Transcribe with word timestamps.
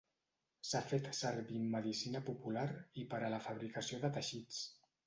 S'ha 0.69 0.79
fet 0.91 1.09
servir 1.17 1.59
en 1.65 1.69
medicina 1.75 2.23
popular 2.31 2.67
i 3.03 3.07
per 3.13 3.25
a 3.25 3.31
la 3.37 3.43
fabricació 3.51 4.05
de 4.09 4.15
teixits. 4.19 4.69